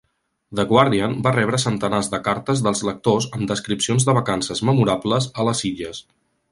[0.59, 5.49] "The Guardian" va rebre centenars de cartes dels lectors amb descripcions de vacances memorables a
[5.51, 6.07] les illes.